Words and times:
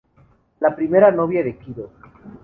La 0.61 0.71
primera 0.75 1.11
novia 1.11 1.43
de 1.43 1.59
Kido. 1.59 1.91